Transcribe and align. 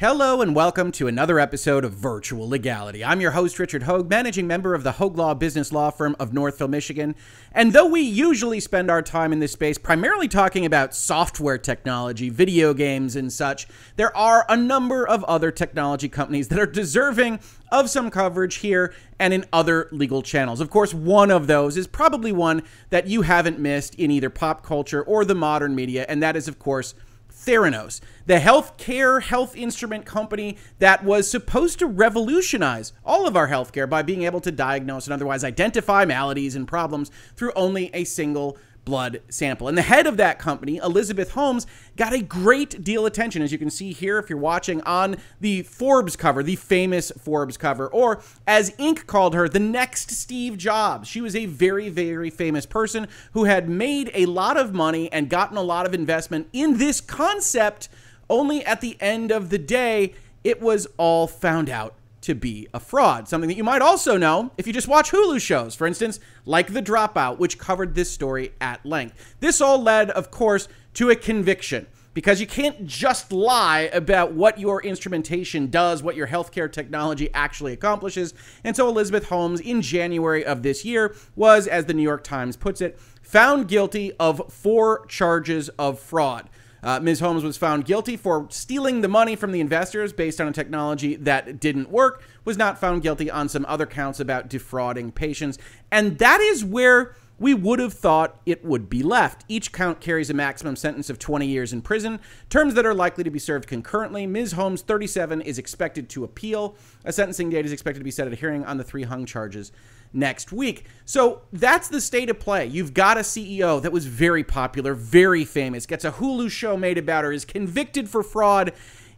Hello 0.00 0.40
and 0.40 0.54
welcome 0.54 0.90
to 0.92 1.08
another 1.08 1.38
episode 1.38 1.84
of 1.84 1.92
Virtual 1.92 2.48
Legality. 2.48 3.04
I'm 3.04 3.20
your 3.20 3.32
host, 3.32 3.58
Richard 3.58 3.82
Hoeg, 3.82 4.08
managing 4.08 4.46
member 4.46 4.74
of 4.74 4.82
the 4.82 4.92
Hoeg 4.92 5.14
Law 5.18 5.34
Business 5.34 5.72
Law 5.72 5.90
Firm 5.90 6.16
of 6.18 6.32
Northville, 6.32 6.68
Michigan. 6.68 7.14
And 7.52 7.74
though 7.74 7.84
we 7.84 8.00
usually 8.00 8.60
spend 8.60 8.90
our 8.90 9.02
time 9.02 9.30
in 9.30 9.40
this 9.40 9.52
space 9.52 9.76
primarily 9.76 10.26
talking 10.26 10.64
about 10.64 10.94
software 10.94 11.58
technology, 11.58 12.30
video 12.30 12.72
games, 12.72 13.14
and 13.14 13.30
such, 13.30 13.68
there 13.96 14.16
are 14.16 14.46
a 14.48 14.56
number 14.56 15.06
of 15.06 15.22
other 15.24 15.50
technology 15.50 16.08
companies 16.08 16.48
that 16.48 16.58
are 16.58 16.64
deserving 16.64 17.38
of 17.70 17.90
some 17.90 18.10
coverage 18.10 18.54
here 18.54 18.94
and 19.18 19.34
in 19.34 19.44
other 19.52 19.86
legal 19.92 20.22
channels. 20.22 20.62
Of 20.62 20.70
course, 20.70 20.94
one 20.94 21.30
of 21.30 21.46
those 21.46 21.76
is 21.76 21.86
probably 21.86 22.32
one 22.32 22.62
that 22.88 23.06
you 23.06 23.20
haven't 23.20 23.58
missed 23.58 23.96
in 23.96 24.10
either 24.10 24.30
pop 24.30 24.64
culture 24.64 25.02
or 25.02 25.26
the 25.26 25.34
modern 25.34 25.74
media, 25.74 26.06
and 26.08 26.22
that 26.22 26.36
is, 26.36 26.48
of 26.48 26.58
course, 26.58 26.94
Theranos, 27.30 28.00
the 28.26 28.38
healthcare 28.38 29.22
health 29.22 29.56
instrument 29.56 30.04
company 30.04 30.56
that 30.78 31.04
was 31.04 31.30
supposed 31.30 31.78
to 31.78 31.86
revolutionize 31.86 32.92
all 33.04 33.26
of 33.26 33.36
our 33.36 33.48
healthcare 33.48 33.88
by 33.88 34.02
being 34.02 34.22
able 34.22 34.40
to 34.40 34.52
diagnose 34.52 35.06
and 35.06 35.14
otherwise 35.14 35.44
identify 35.44 36.04
maladies 36.04 36.56
and 36.56 36.68
problems 36.68 37.10
through 37.36 37.52
only 37.54 37.90
a 37.94 38.04
single 38.04 38.58
blood 38.90 39.22
sample. 39.28 39.68
And 39.68 39.78
the 39.78 39.82
head 39.82 40.08
of 40.08 40.16
that 40.16 40.40
company, 40.40 40.78
Elizabeth 40.78 41.30
Holmes, 41.30 41.64
got 41.96 42.12
a 42.12 42.20
great 42.20 42.82
deal 42.82 43.06
of 43.06 43.12
attention, 43.12 43.40
as 43.40 43.52
you 43.52 43.58
can 43.58 43.70
see 43.70 43.92
here 43.92 44.18
if 44.18 44.28
you're 44.28 44.36
watching 44.36 44.82
on 44.82 45.16
the 45.40 45.62
Forbes 45.62 46.16
cover, 46.16 46.42
the 46.42 46.56
famous 46.56 47.12
Forbes 47.12 47.56
cover, 47.56 47.86
or 47.86 48.20
as 48.48 48.72
Inc. 48.72 49.06
called 49.06 49.36
her, 49.36 49.48
the 49.48 49.60
next 49.60 50.10
Steve 50.10 50.58
Jobs. 50.58 51.06
She 51.06 51.20
was 51.20 51.36
a 51.36 51.46
very, 51.46 51.88
very 51.88 52.30
famous 52.30 52.66
person 52.66 53.06
who 53.32 53.44
had 53.44 53.68
made 53.68 54.10
a 54.12 54.26
lot 54.26 54.56
of 54.56 54.74
money 54.74 55.10
and 55.12 55.30
gotten 55.30 55.56
a 55.56 55.62
lot 55.62 55.86
of 55.86 55.94
investment 55.94 56.48
in 56.52 56.78
this 56.78 57.00
concept. 57.00 57.88
Only 58.28 58.64
at 58.64 58.80
the 58.80 58.96
end 59.00 59.30
of 59.30 59.50
the 59.50 59.58
day, 59.58 60.14
it 60.42 60.60
was 60.60 60.88
all 60.96 61.28
found 61.28 61.70
out 61.70 61.94
to 62.22 62.34
be 62.34 62.68
a 62.74 62.80
fraud. 62.80 63.28
Something 63.28 63.48
that 63.48 63.56
you 63.56 63.64
might 63.64 63.82
also 63.82 64.16
know 64.16 64.50
if 64.58 64.66
you 64.66 64.72
just 64.72 64.88
watch 64.88 65.10
Hulu 65.10 65.40
shows, 65.40 65.74
for 65.74 65.86
instance, 65.86 66.20
like 66.44 66.72
The 66.72 66.82
Dropout, 66.82 67.38
which 67.38 67.58
covered 67.58 67.94
this 67.94 68.10
story 68.10 68.52
at 68.60 68.84
length. 68.84 69.36
This 69.40 69.60
all 69.60 69.82
led, 69.82 70.10
of 70.10 70.30
course, 70.30 70.68
to 70.94 71.10
a 71.10 71.16
conviction 71.16 71.86
because 72.12 72.40
you 72.40 72.46
can't 72.46 72.86
just 72.86 73.32
lie 73.32 73.90
about 73.92 74.32
what 74.32 74.58
your 74.58 74.82
instrumentation 74.82 75.68
does, 75.68 76.02
what 76.02 76.16
your 76.16 76.26
healthcare 76.26 76.70
technology 76.70 77.32
actually 77.32 77.72
accomplishes. 77.72 78.34
And 78.64 78.74
so 78.74 78.88
Elizabeth 78.88 79.28
Holmes, 79.28 79.60
in 79.60 79.80
January 79.80 80.44
of 80.44 80.62
this 80.62 80.84
year, 80.84 81.14
was, 81.36 81.66
as 81.66 81.86
the 81.86 81.94
New 81.94 82.02
York 82.02 82.24
Times 82.24 82.56
puts 82.56 82.80
it, 82.80 82.98
found 83.22 83.68
guilty 83.68 84.12
of 84.18 84.52
four 84.52 85.06
charges 85.06 85.68
of 85.70 86.00
fraud. 86.00 86.50
Uh, 86.82 87.00
Ms. 87.00 87.20
Holmes 87.20 87.44
was 87.44 87.56
found 87.56 87.84
guilty 87.84 88.16
for 88.16 88.46
stealing 88.50 89.00
the 89.00 89.08
money 89.08 89.36
from 89.36 89.52
the 89.52 89.60
investors 89.60 90.12
based 90.12 90.40
on 90.40 90.48
a 90.48 90.52
technology 90.52 91.16
that 91.16 91.60
didn't 91.60 91.90
work, 91.90 92.22
was 92.44 92.56
not 92.56 92.78
found 92.78 93.02
guilty 93.02 93.30
on 93.30 93.48
some 93.48 93.66
other 93.68 93.86
counts 93.86 94.20
about 94.20 94.48
defrauding 94.48 95.12
patients. 95.12 95.58
And 95.90 96.18
that 96.18 96.40
is 96.40 96.64
where 96.64 97.14
we 97.40 97.54
would 97.54 97.78
have 97.78 97.94
thought 97.94 98.38
it 98.44 98.64
would 98.64 98.90
be 98.90 99.02
left. 99.02 99.44
Each 99.48 99.72
count 99.72 100.00
carries 100.00 100.28
a 100.28 100.34
maximum 100.34 100.76
sentence 100.76 101.08
of 101.08 101.18
20 101.18 101.46
years 101.46 101.72
in 101.72 101.80
prison, 101.80 102.20
terms 102.50 102.74
that 102.74 102.84
are 102.84 102.92
likely 102.92 103.24
to 103.24 103.30
be 103.30 103.38
served 103.38 103.66
concurrently. 103.66 104.26
Ms. 104.26 104.52
Holmes, 104.52 104.82
37, 104.82 105.40
is 105.40 105.58
expected 105.58 106.10
to 106.10 106.22
appeal. 106.22 106.76
A 107.04 107.12
sentencing 107.12 107.48
date 107.48 107.64
is 107.64 107.72
expected 107.72 108.00
to 108.00 108.04
be 108.04 108.10
set 108.10 108.26
at 108.26 108.34
a 108.34 108.36
hearing 108.36 108.64
on 108.66 108.76
the 108.76 108.84
three 108.84 109.04
hung 109.04 109.24
charges 109.24 109.72
next 110.12 110.52
week. 110.52 110.84
So 111.04 111.42
that's 111.52 111.88
the 111.88 112.00
state 112.00 112.30
of 112.30 112.38
play. 112.38 112.66
You've 112.66 112.94
got 112.94 113.16
a 113.16 113.20
CEO 113.20 113.80
that 113.82 113.92
was 113.92 114.06
very 114.06 114.44
popular, 114.44 114.94
very 114.94 115.44
famous, 115.44 115.86
gets 115.86 116.04
a 116.04 116.12
Hulu 116.12 116.50
show 116.50 116.76
made 116.76 116.98
about 116.98 117.24
her, 117.24 117.32
is 117.32 117.44
convicted 117.44 118.08
for 118.08 118.22
fraud 118.22 118.72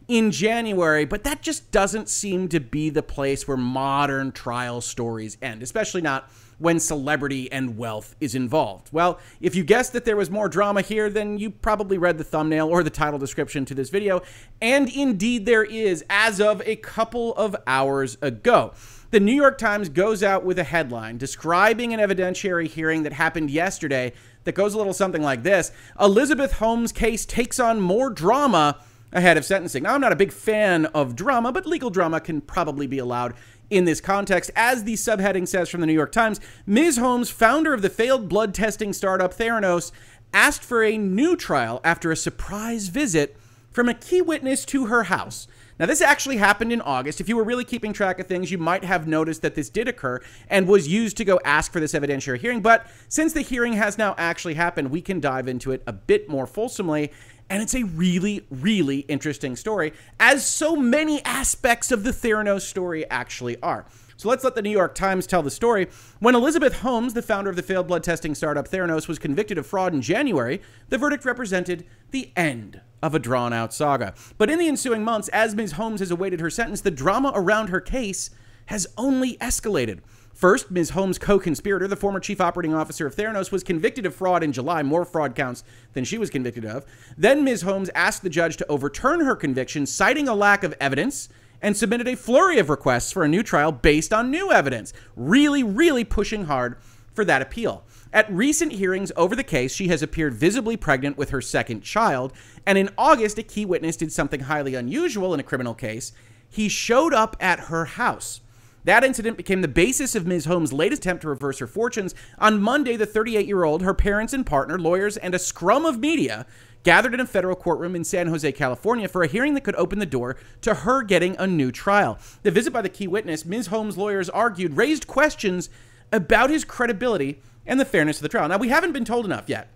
in 0.07 0.31
January, 0.31 1.05
but 1.05 1.23
that 1.23 1.41
just 1.41 1.71
doesn't 1.71 2.09
seem 2.09 2.49
to 2.49 2.59
be 2.59 2.89
the 2.89 3.03
place 3.03 3.47
where 3.47 3.57
modern 3.57 4.31
trial 4.31 4.81
stories 4.81 5.37
end, 5.41 5.63
especially 5.63 6.01
not 6.01 6.29
when 6.59 6.79
celebrity 6.79 7.51
and 7.51 7.77
wealth 7.77 8.15
is 8.19 8.35
involved. 8.35 8.89
Well, 8.91 9.19
if 9.41 9.55
you 9.55 9.63
guessed 9.63 9.93
that 9.93 10.05
there 10.05 10.15
was 10.15 10.29
more 10.29 10.47
drama 10.47 10.81
here, 10.81 11.09
then 11.09 11.37
you 11.37 11.49
probably 11.49 11.97
read 11.97 12.17
the 12.17 12.23
thumbnail 12.23 12.67
or 12.67 12.83
the 12.83 12.89
title 12.89 13.19
description 13.19 13.65
to 13.65 13.75
this 13.75 13.89
video. 13.89 14.21
And 14.61 14.89
indeed, 14.89 15.45
there 15.45 15.63
is, 15.63 16.05
as 16.09 16.39
of 16.39 16.61
a 16.65 16.75
couple 16.77 17.33
of 17.35 17.55
hours 17.67 18.17
ago. 18.21 18.73
The 19.13 19.19
New 19.19 19.35
York 19.35 19.59
Times 19.59 19.89
goes 19.89 20.23
out 20.23 20.43
with 20.43 20.57
a 20.57 20.63
headline 20.63 21.19
describing 21.19 21.93
an 21.93 21.99
evidentiary 21.99 22.65
hearing 22.65 23.03
that 23.03 23.13
happened 23.13 23.51
yesterday 23.51 24.11
that 24.43 24.55
goes 24.55 24.73
a 24.73 24.77
little 24.79 24.91
something 24.91 25.21
like 25.21 25.43
this 25.43 25.71
Elizabeth 25.99 26.53
Holmes' 26.53 26.91
case 26.91 27.23
takes 27.23 27.59
on 27.59 27.79
more 27.79 28.09
drama 28.09 28.79
ahead 29.11 29.37
of 29.37 29.45
sentencing. 29.45 29.83
Now, 29.83 29.93
I'm 29.93 30.01
not 30.01 30.13
a 30.13 30.15
big 30.15 30.31
fan 30.31 30.87
of 30.87 31.15
drama, 31.15 31.51
but 31.51 31.67
legal 31.67 31.91
drama 31.91 32.21
can 32.21 32.41
probably 32.41 32.87
be 32.87 32.97
allowed 32.97 33.35
in 33.69 33.85
this 33.85 34.01
context. 34.01 34.49
As 34.55 34.83
the 34.83 34.95
subheading 34.95 35.47
says 35.47 35.69
from 35.69 35.81
the 35.81 35.85
New 35.85 35.93
York 35.93 36.11
Times, 36.11 36.39
Ms. 36.65 36.97
Holmes, 36.97 37.29
founder 37.29 37.71
of 37.71 37.83
the 37.83 37.91
failed 37.91 38.27
blood 38.27 38.55
testing 38.55 38.93
startup 38.93 39.31
Theranos, 39.31 39.91
asked 40.33 40.63
for 40.63 40.83
a 40.83 40.97
new 40.97 41.35
trial 41.35 41.81
after 41.83 42.11
a 42.11 42.15
surprise 42.15 42.87
visit 42.87 43.37
from 43.69 43.87
a 43.87 43.93
key 43.93 44.23
witness 44.23 44.65
to 44.65 44.87
her 44.87 45.03
house. 45.03 45.47
Now, 45.79 45.87
this 45.87 46.01
actually 46.01 46.37
happened 46.37 46.71
in 46.71 46.81
August. 46.81 47.19
If 47.19 47.27
you 47.27 47.35
were 47.35 47.43
really 47.43 47.65
keeping 47.65 47.93
track 47.93 48.19
of 48.19 48.27
things, 48.27 48.51
you 48.51 48.57
might 48.57 48.83
have 48.83 49.07
noticed 49.07 49.41
that 49.41 49.55
this 49.55 49.69
did 49.69 49.87
occur 49.87 50.19
and 50.47 50.67
was 50.67 50.87
used 50.87 51.17
to 51.17 51.25
go 51.25 51.39
ask 51.43 51.71
for 51.71 51.79
this 51.79 51.93
evidentiary 51.93 52.39
hearing. 52.39 52.61
But 52.61 52.85
since 53.09 53.33
the 53.33 53.41
hearing 53.41 53.73
has 53.73 53.97
now 53.97 54.13
actually 54.17 54.53
happened, 54.53 54.91
we 54.91 55.01
can 55.01 55.19
dive 55.19 55.47
into 55.47 55.71
it 55.71 55.81
a 55.87 55.93
bit 55.93 56.29
more 56.29 56.45
fulsomely. 56.45 57.11
And 57.49 57.61
it's 57.61 57.75
a 57.75 57.83
really, 57.83 58.45
really 58.49 58.99
interesting 58.99 59.55
story, 59.55 59.93
as 60.19 60.47
so 60.47 60.75
many 60.75 61.23
aspects 61.25 61.91
of 61.91 62.03
the 62.03 62.11
Theranos 62.11 62.61
story 62.61 63.09
actually 63.09 63.61
are. 63.61 63.85
So 64.15 64.29
let's 64.29 64.43
let 64.43 64.55
the 64.55 64.61
New 64.61 64.69
York 64.69 64.95
Times 64.95 65.27
tell 65.27 65.43
the 65.43 65.51
story. 65.51 65.89
When 66.19 66.35
Elizabeth 66.35 66.79
Holmes, 66.79 67.13
the 67.13 67.21
founder 67.21 67.49
of 67.49 67.55
the 67.55 67.63
failed 67.63 67.87
blood 67.87 68.03
testing 68.03 68.33
startup 68.35 68.69
Theranos, 68.69 69.07
was 69.07 69.19
convicted 69.19 69.57
of 69.57 69.65
fraud 69.65 69.93
in 69.93 70.01
January, 70.01 70.61
the 70.89 70.97
verdict 70.97 71.25
represented 71.25 71.85
the 72.11 72.31
end 72.35 72.79
of 73.03 73.13
a 73.13 73.19
drawn 73.19 73.51
out 73.51 73.73
saga. 73.73 74.15
But 74.37 74.49
in 74.49 74.57
the 74.57 74.69
ensuing 74.69 75.03
months, 75.03 75.27
as 75.27 75.53
Ms. 75.53 75.73
Holmes 75.73 75.99
has 75.99 76.09
awaited 76.09 76.39
her 76.39 76.49
sentence, 76.49 76.81
the 76.81 76.89
drama 76.89 77.33
around 77.35 77.67
her 77.67 77.81
case 77.81 78.29
has 78.67 78.87
only 78.97 79.35
escalated. 79.37 79.99
First, 80.33 80.71
Ms. 80.71 80.91
Holmes' 80.91 81.19
co 81.19 81.37
conspirator, 81.37 81.87
the 81.87 81.97
former 81.97 82.21
chief 82.21 82.39
operating 82.39 82.73
officer 82.73 83.05
of 83.05 83.13
Theranos, 83.13 83.51
was 83.51 83.61
convicted 83.61 84.05
of 84.05 84.15
fraud 84.15 84.41
in 84.41 84.53
July, 84.53 84.81
more 84.83 85.03
fraud 85.03 85.35
counts 85.35 85.65
than 85.91 86.05
she 86.05 86.17
was 86.17 86.29
convicted 86.29 86.65
of. 86.65 86.85
Then 87.17 87.43
Ms. 87.43 87.63
Holmes 87.63 87.91
asked 87.93 88.23
the 88.23 88.29
judge 88.29 88.55
to 88.57 88.67
overturn 88.67 89.19
her 89.19 89.35
conviction, 89.35 89.85
citing 89.85 90.29
a 90.29 90.33
lack 90.33 90.63
of 90.63 90.73
evidence, 90.79 91.27
and 91.61 91.75
submitted 91.75 92.07
a 92.07 92.15
flurry 92.15 92.57
of 92.57 92.69
requests 92.69 93.11
for 93.11 93.23
a 93.23 93.27
new 93.27 93.43
trial 93.43 93.73
based 93.73 94.13
on 94.13 94.31
new 94.31 94.49
evidence, 94.49 94.93
really, 95.15 95.61
really 95.61 96.05
pushing 96.05 96.45
hard 96.45 96.77
for 97.13 97.25
that 97.25 97.41
appeal. 97.41 97.83
At 98.13 98.31
recent 98.31 98.73
hearings 98.73 99.11
over 99.15 99.35
the 99.35 99.43
case, 99.43 99.73
she 99.73 99.87
has 99.87 100.03
appeared 100.03 100.35
visibly 100.35 100.77
pregnant 100.77 101.17
with 101.17 101.31
her 101.31 101.41
second 101.41 101.81
child, 101.81 102.31
and 102.63 102.77
in 102.77 102.91
August, 102.95 103.39
a 103.39 103.43
key 103.43 103.65
witness 103.65 103.97
did 103.97 104.11
something 104.11 104.41
highly 104.41 104.75
unusual 104.75 105.33
in 105.33 105.39
a 105.39 105.43
criminal 105.43 105.73
case. 105.73 106.13
He 106.47 106.69
showed 106.69 107.11
up 107.11 107.35
at 107.39 107.61
her 107.61 107.85
house. 107.85 108.41
That 108.83 109.03
incident 109.03 109.35
became 109.35 109.63
the 109.63 109.67
basis 109.67 110.13
of 110.13 110.27
Ms. 110.27 110.45
Holmes' 110.45 110.71
latest 110.71 111.01
attempt 111.01 111.23
to 111.23 111.29
reverse 111.29 111.57
her 111.57 111.65
fortunes. 111.65 112.13
On 112.37 112.61
Monday, 112.61 112.97
the 112.97 113.07
38 113.07 113.47
year 113.47 113.63
old, 113.63 113.81
her 113.81 113.95
parents 113.95 114.33
and 114.33 114.45
partner, 114.45 114.77
lawyers, 114.77 115.17
and 115.17 115.33
a 115.33 115.39
scrum 115.39 115.83
of 115.83 115.99
media 115.99 116.45
gathered 116.83 117.15
in 117.15 117.19
a 117.19 117.25
federal 117.25 117.55
courtroom 117.55 117.95
in 117.95 118.03
San 118.03 118.27
Jose, 118.27 118.51
California 118.51 119.07
for 119.07 119.23
a 119.23 119.27
hearing 119.27 119.55
that 119.55 119.63
could 119.63 119.75
open 119.75 119.97
the 119.97 120.05
door 120.05 120.35
to 120.61 120.75
her 120.75 121.01
getting 121.01 121.35
a 121.39 121.47
new 121.47 121.71
trial. 121.71 122.19
The 122.43 122.51
visit 122.51 122.73
by 122.73 122.83
the 122.83 122.89
key 122.89 123.07
witness, 123.07 123.43
Ms. 123.43 123.67
Holmes' 123.67 123.97
lawyers 123.97 124.29
argued, 124.29 124.77
raised 124.77 125.07
questions 125.07 125.71
about 126.11 126.51
his 126.51 126.63
credibility 126.63 127.41
and 127.65 127.79
the 127.79 127.85
fairness 127.85 128.17
of 128.17 128.23
the 128.23 128.29
trial. 128.29 128.47
Now, 128.47 128.57
we 128.57 128.69
haven't 128.69 128.93
been 128.93 129.05
told 129.05 129.25
enough 129.25 129.47
yet. 129.47 129.69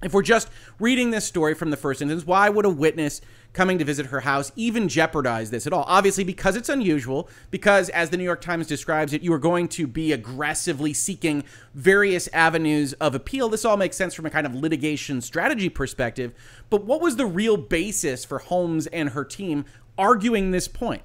If 0.00 0.14
we're 0.14 0.22
just 0.22 0.48
reading 0.78 1.10
this 1.10 1.24
story 1.24 1.54
from 1.54 1.70
the 1.70 1.76
first 1.76 2.00
instance, 2.00 2.24
why 2.24 2.48
would 2.48 2.64
a 2.64 2.70
witness 2.70 3.20
coming 3.52 3.78
to 3.78 3.84
visit 3.84 4.06
her 4.06 4.20
house 4.20 4.52
even 4.54 4.88
jeopardize 4.88 5.50
this 5.50 5.66
at 5.66 5.72
all? 5.72 5.84
Obviously, 5.88 6.22
because 6.22 6.54
it's 6.54 6.68
unusual, 6.68 7.28
because 7.50 7.88
as 7.88 8.10
the 8.10 8.16
New 8.16 8.22
York 8.22 8.40
Times 8.40 8.68
describes 8.68 9.12
it, 9.12 9.22
you 9.22 9.32
are 9.32 9.40
going 9.40 9.66
to 9.70 9.88
be 9.88 10.12
aggressively 10.12 10.94
seeking 10.94 11.42
various 11.74 12.28
avenues 12.32 12.92
of 12.94 13.16
appeal. 13.16 13.48
This 13.48 13.64
all 13.64 13.76
makes 13.76 13.96
sense 13.96 14.14
from 14.14 14.26
a 14.26 14.30
kind 14.30 14.46
of 14.46 14.54
litigation 14.54 15.20
strategy 15.20 15.68
perspective. 15.68 16.32
But 16.70 16.84
what 16.84 17.00
was 17.00 17.16
the 17.16 17.26
real 17.26 17.56
basis 17.56 18.24
for 18.24 18.38
Holmes 18.38 18.86
and 18.86 19.08
her 19.10 19.24
team 19.24 19.64
arguing 19.98 20.52
this 20.52 20.68
point? 20.68 21.02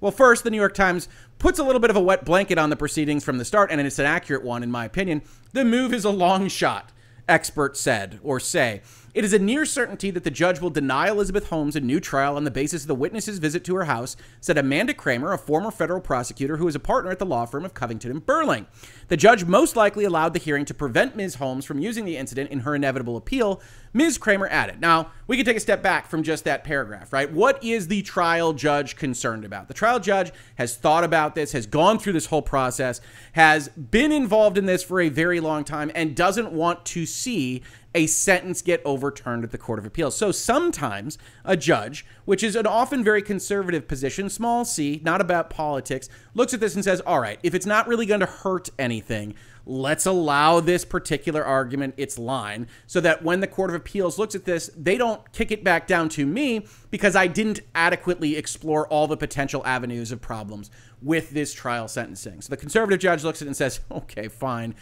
Well, 0.00 0.12
first, 0.12 0.44
the 0.44 0.50
New 0.50 0.58
York 0.58 0.74
Times 0.74 1.08
puts 1.38 1.58
a 1.58 1.64
little 1.64 1.80
bit 1.80 1.90
of 1.90 1.96
a 1.96 2.02
wet 2.02 2.24
blanket 2.24 2.58
on 2.58 2.70
the 2.70 2.76
proceedings 2.76 3.24
from 3.24 3.38
the 3.38 3.44
start, 3.44 3.70
and 3.70 3.80
it's 3.80 3.98
an 3.98 4.06
accurate 4.06 4.44
one, 4.44 4.62
in 4.62 4.70
my 4.70 4.84
opinion. 4.84 5.22
The 5.52 5.64
move 5.64 5.94
is 5.94 6.04
a 6.04 6.10
long 6.10 6.48
shot, 6.48 6.92
experts 7.28 7.80
said 7.80 8.20
or 8.22 8.38
say. 8.40 8.82
It 9.16 9.24
is 9.24 9.32
a 9.32 9.38
near 9.38 9.64
certainty 9.64 10.10
that 10.10 10.24
the 10.24 10.30
judge 10.30 10.60
will 10.60 10.68
deny 10.68 11.08
Elizabeth 11.08 11.48
Holmes 11.48 11.74
a 11.74 11.80
new 11.80 12.00
trial 12.00 12.36
on 12.36 12.44
the 12.44 12.50
basis 12.50 12.82
of 12.82 12.88
the 12.88 12.94
witness's 12.94 13.38
visit 13.38 13.64
to 13.64 13.74
her 13.76 13.84
house, 13.84 14.14
said 14.42 14.58
Amanda 14.58 14.92
Kramer, 14.92 15.32
a 15.32 15.38
former 15.38 15.70
federal 15.70 16.02
prosecutor 16.02 16.58
who 16.58 16.68
is 16.68 16.74
a 16.74 16.78
partner 16.78 17.10
at 17.10 17.18
the 17.18 17.24
law 17.24 17.46
firm 17.46 17.64
of 17.64 17.72
Covington 17.72 18.10
and 18.10 18.26
Burling. 18.26 18.66
The 19.08 19.16
judge 19.16 19.46
most 19.46 19.74
likely 19.74 20.04
allowed 20.04 20.34
the 20.34 20.38
hearing 20.38 20.66
to 20.66 20.74
prevent 20.74 21.16
Ms. 21.16 21.36
Holmes 21.36 21.64
from 21.64 21.78
using 21.78 22.04
the 22.04 22.18
incident 22.18 22.50
in 22.50 22.60
her 22.60 22.74
inevitable 22.74 23.16
appeal, 23.16 23.62
Ms. 23.96 24.18
Kramer 24.18 24.46
added. 24.48 24.78
Now, 24.78 25.10
we 25.26 25.38
can 25.38 25.46
take 25.46 25.56
a 25.56 25.60
step 25.60 25.82
back 25.82 26.06
from 26.06 26.22
just 26.22 26.44
that 26.44 26.64
paragraph, 26.64 27.14
right? 27.14 27.32
What 27.32 27.64
is 27.64 27.88
the 27.88 28.02
trial 28.02 28.52
judge 28.52 28.94
concerned 28.94 29.42
about? 29.42 29.68
The 29.68 29.74
trial 29.74 29.98
judge 30.00 30.32
has 30.56 30.76
thought 30.76 31.02
about 31.02 31.34
this, 31.34 31.52
has 31.52 31.66
gone 31.66 31.98
through 31.98 32.12
this 32.12 32.26
whole 32.26 32.42
process, 32.42 33.00
has 33.32 33.70
been 33.70 34.12
involved 34.12 34.58
in 34.58 34.66
this 34.66 34.82
for 34.82 35.00
a 35.00 35.08
very 35.08 35.40
long 35.40 35.64
time, 35.64 35.90
and 35.94 36.14
doesn't 36.14 36.52
want 36.52 36.84
to 36.84 37.06
see 37.06 37.62
a 37.94 38.06
sentence 38.06 38.60
get 38.60 38.82
overturned 38.84 39.42
at 39.42 39.50
the 39.50 39.56
Court 39.56 39.78
of 39.78 39.86
Appeals. 39.86 40.14
So 40.14 40.30
sometimes 40.30 41.16
a 41.46 41.56
judge, 41.56 42.04
which 42.26 42.42
is 42.42 42.54
an 42.54 42.66
often 42.66 43.02
very 43.02 43.22
conservative 43.22 43.88
position, 43.88 44.28
small 44.28 44.66
c, 44.66 45.00
not 45.02 45.22
about 45.22 45.48
politics, 45.48 46.10
looks 46.34 46.52
at 46.52 46.60
this 46.60 46.74
and 46.74 46.84
says, 46.84 47.00
all 47.00 47.20
right, 47.20 47.38
if 47.42 47.54
it's 47.54 47.64
not 47.64 47.88
really 47.88 48.04
going 48.04 48.20
to 48.20 48.26
hurt 48.26 48.68
anything, 48.78 49.34
let's 49.66 50.06
allow 50.06 50.60
this 50.60 50.84
particular 50.84 51.44
argument 51.44 51.94
its 51.96 52.18
line 52.18 52.68
so 52.86 53.00
that 53.00 53.22
when 53.22 53.40
the 53.40 53.46
Court 53.46 53.68
of 53.68 53.76
Appeals 53.76 54.18
looks 54.18 54.34
at 54.34 54.44
this, 54.44 54.70
they 54.76 54.96
don't 54.96 55.32
kick 55.32 55.50
it 55.50 55.62
back 55.62 55.86
down 55.86 56.08
to 56.10 56.24
me 56.24 56.66
because 56.90 57.14
I 57.14 57.26
didn't 57.26 57.60
adequately 57.74 58.36
explore 58.36 58.86
all 58.88 59.06
the 59.06 59.16
potential 59.16 59.62
avenues 59.66 60.12
of 60.12 60.22
problems 60.22 60.70
with 61.02 61.30
this 61.30 61.52
trial 61.52 61.88
sentencing. 61.88 62.40
So 62.40 62.50
the 62.50 62.56
conservative 62.56 63.00
judge 63.00 63.24
looks 63.24 63.42
at 63.42 63.46
it 63.46 63.48
and 63.48 63.56
says, 63.56 63.80
okay, 63.90 64.28
fine. 64.28 64.74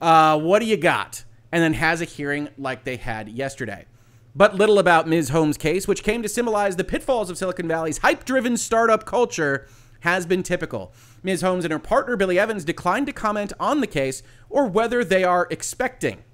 Uh, 0.00 0.38
what 0.38 0.58
do 0.58 0.66
you 0.66 0.76
got? 0.76 1.24
and 1.52 1.62
then 1.62 1.74
has 1.74 2.00
a 2.00 2.06
hearing 2.06 2.48
like 2.56 2.84
they 2.84 2.96
had 2.96 3.28
yesterday. 3.28 3.84
But 4.34 4.54
little 4.54 4.78
about 4.78 5.06
Ms. 5.06 5.28
Holmes' 5.28 5.58
case, 5.58 5.86
which 5.86 6.02
came 6.02 6.22
to 6.22 6.28
symbolize 6.28 6.76
the 6.76 6.84
pitfalls 6.84 7.28
of 7.28 7.36
Silicon 7.36 7.68
Valley's 7.68 7.98
hype 7.98 8.24
driven 8.24 8.56
startup 8.56 9.04
culture, 9.04 9.68
has 10.00 10.24
been 10.24 10.42
typical. 10.42 10.94
Ms. 11.22 11.42
Holmes 11.42 11.64
and 11.64 11.72
her 11.72 11.78
partner, 11.78 12.16
Billy 12.16 12.38
Evans, 12.38 12.64
declined 12.64 13.06
to 13.06 13.12
comment 13.12 13.52
on 13.60 13.80
the 13.80 13.86
case 13.86 14.22
or 14.50 14.66
whether 14.66 15.04
they 15.04 15.24
are 15.24 15.46
expecting 15.50 16.24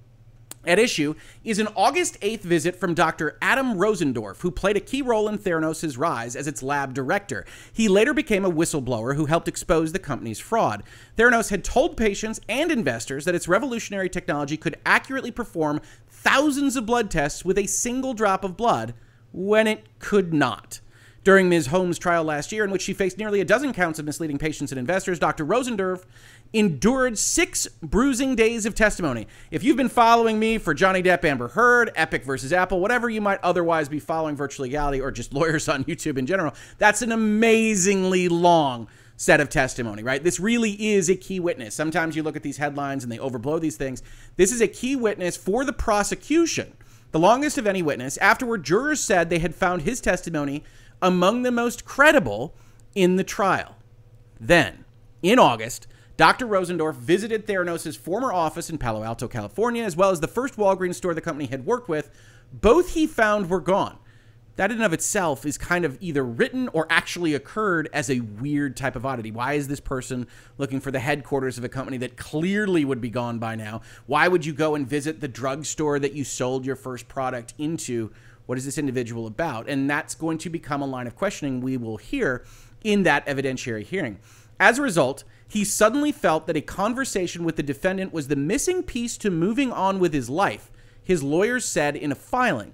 at 0.68 0.78
issue 0.78 1.14
is 1.44 1.58
an 1.58 1.68
August 1.74 2.20
8th 2.20 2.42
visit 2.42 2.76
from 2.76 2.94
Dr. 2.94 3.38
Adam 3.40 3.74
Rosendorff, 3.74 4.42
who 4.42 4.50
played 4.50 4.76
a 4.76 4.80
key 4.80 5.02
role 5.02 5.28
in 5.28 5.38
Theranos' 5.38 5.98
rise 5.98 6.36
as 6.36 6.46
its 6.46 6.62
lab 6.62 6.94
director. 6.94 7.46
He 7.72 7.88
later 7.88 8.12
became 8.12 8.44
a 8.44 8.50
whistleblower 8.50 9.16
who 9.16 9.26
helped 9.26 9.48
expose 9.48 9.92
the 9.92 9.98
company's 9.98 10.38
fraud. 10.38 10.82
Theranos 11.16 11.50
had 11.50 11.64
told 11.64 11.96
patients 11.96 12.40
and 12.48 12.70
investors 12.70 13.24
that 13.24 13.34
its 13.34 13.48
revolutionary 13.48 14.10
technology 14.10 14.56
could 14.56 14.76
accurately 14.84 15.30
perform 15.30 15.80
thousands 16.08 16.76
of 16.76 16.86
blood 16.86 17.10
tests 17.10 17.44
with 17.44 17.58
a 17.58 17.66
single 17.66 18.12
drop 18.12 18.44
of 18.44 18.56
blood 18.56 18.94
when 19.32 19.66
it 19.66 19.86
could 19.98 20.34
not. 20.34 20.80
During 21.28 21.50
Ms. 21.50 21.66
Holmes' 21.66 21.98
trial 21.98 22.24
last 22.24 22.52
year, 22.52 22.64
in 22.64 22.70
which 22.70 22.80
she 22.80 22.94
faced 22.94 23.18
nearly 23.18 23.42
a 23.42 23.44
dozen 23.44 23.74
counts 23.74 23.98
of 23.98 24.06
misleading 24.06 24.38
patients 24.38 24.72
and 24.72 24.78
investors, 24.78 25.18
Dr. 25.18 25.44
Rosendorff 25.44 26.04
endured 26.54 27.18
six 27.18 27.68
bruising 27.82 28.34
days 28.34 28.64
of 28.64 28.74
testimony. 28.74 29.26
If 29.50 29.62
you've 29.62 29.76
been 29.76 29.90
following 29.90 30.38
me 30.38 30.56
for 30.56 30.72
Johnny 30.72 31.02
Depp, 31.02 31.26
Amber 31.26 31.48
Heard, 31.48 31.92
Epic 31.94 32.24
versus 32.24 32.50
Apple, 32.50 32.80
whatever 32.80 33.10
you 33.10 33.20
might 33.20 33.40
otherwise 33.42 33.90
be 33.90 34.00
following 34.00 34.36
virtual 34.36 34.62
legality 34.62 35.02
or 35.02 35.10
just 35.10 35.30
lawyers 35.34 35.68
on 35.68 35.84
YouTube 35.84 36.16
in 36.16 36.24
general, 36.24 36.54
that's 36.78 37.02
an 37.02 37.12
amazingly 37.12 38.30
long 38.30 38.88
set 39.18 39.38
of 39.38 39.50
testimony, 39.50 40.02
right? 40.02 40.24
This 40.24 40.40
really 40.40 40.94
is 40.94 41.10
a 41.10 41.14
key 41.14 41.40
witness. 41.40 41.74
Sometimes 41.74 42.16
you 42.16 42.22
look 42.22 42.36
at 42.36 42.42
these 42.42 42.56
headlines 42.56 43.02
and 43.02 43.12
they 43.12 43.18
overblow 43.18 43.60
these 43.60 43.76
things. 43.76 44.02
This 44.36 44.50
is 44.50 44.62
a 44.62 44.66
key 44.66 44.96
witness 44.96 45.36
for 45.36 45.66
the 45.66 45.74
prosecution, 45.74 46.72
the 47.10 47.18
longest 47.18 47.58
of 47.58 47.66
any 47.66 47.82
witness. 47.82 48.16
Afterward, 48.16 48.64
jurors 48.64 49.02
said 49.02 49.28
they 49.28 49.40
had 49.40 49.54
found 49.54 49.82
his 49.82 50.00
testimony 50.00 50.64
among 51.00 51.42
the 51.42 51.52
most 51.52 51.84
credible 51.84 52.54
in 52.94 53.16
the 53.16 53.24
trial. 53.24 53.76
Then, 54.40 54.84
in 55.22 55.38
August, 55.38 55.86
Dr. 56.16 56.46
Rosendorff 56.46 56.96
visited 56.96 57.46
Theranos' 57.46 57.96
former 57.96 58.32
office 58.32 58.68
in 58.68 58.78
Palo 58.78 59.04
Alto, 59.04 59.28
California, 59.28 59.84
as 59.84 59.96
well 59.96 60.10
as 60.10 60.20
the 60.20 60.26
first 60.26 60.56
Walgreens 60.56 60.96
store 60.96 61.14
the 61.14 61.20
company 61.20 61.46
had 61.46 61.64
worked 61.64 61.88
with. 61.88 62.10
Both 62.52 62.94
he 62.94 63.06
found 63.06 63.48
were 63.48 63.60
gone. 63.60 63.98
That 64.56 64.72
in 64.72 64.78
and 64.78 64.84
of 64.84 64.92
itself 64.92 65.46
is 65.46 65.56
kind 65.56 65.84
of 65.84 65.96
either 66.00 66.24
written 66.24 66.68
or 66.72 66.88
actually 66.90 67.32
occurred 67.34 67.88
as 67.92 68.10
a 68.10 68.18
weird 68.18 68.76
type 68.76 68.96
of 68.96 69.06
oddity. 69.06 69.30
Why 69.30 69.52
is 69.52 69.68
this 69.68 69.78
person 69.78 70.26
looking 70.56 70.80
for 70.80 70.90
the 70.90 70.98
headquarters 70.98 71.58
of 71.58 71.62
a 71.62 71.68
company 71.68 71.96
that 71.98 72.16
clearly 72.16 72.84
would 72.84 73.00
be 73.00 73.10
gone 73.10 73.38
by 73.38 73.54
now? 73.54 73.82
Why 74.06 74.26
would 74.26 74.44
you 74.44 74.52
go 74.52 74.74
and 74.74 74.84
visit 74.84 75.20
the 75.20 75.28
drugstore 75.28 76.00
that 76.00 76.14
you 76.14 76.24
sold 76.24 76.66
your 76.66 76.74
first 76.74 77.06
product 77.06 77.54
into? 77.56 78.10
What 78.48 78.56
is 78.56 78.64
this 78.64 78.78
individual 78.78 79.26
about? 79.26 79.68
And 79.68 79.90
that's 79.90 80.14
going 80.14 80.38
to 80.38 80.48
become 80.48 80.80
a 80.80 80.86
line 80.86 81.06
of 81.06 81.14
questioning 81.14 81.60
we 81.60 81.76
will 81.76 81.98
hear 81.98 82.46
in 82.82 83.02
that 83.02 83.26
evidentiary 83.26 83.82
hearing. 83.82 84.20
As 84.58 84.78
a 84.78 84.82
result, 84.82 85.22
he 85.46 85.64
suddenly 85.64 86.12
felt 86.12 86.46
that 86.46 86.56
a 86.56 86.62
conversation 86.62 87.44
with 87.44 87.56
the 87.56 87.62
defendant 87.62 88.10
was 88.10 88.28
the 88.28 88.36
missing 88.36 88.82
piece 88.82 89.18
to 89.18 89.30
moving 89.30 89.70
on 89.70 89.98
with 89.98 90.14
his 90.14 90.30
life, 90.30 90.70
his 91.04 91.22
lawyers 91.22 91.66
said 91.66 91.94
in 91.94 92.10
a 92.10 92.14
filing. 92.14 92.72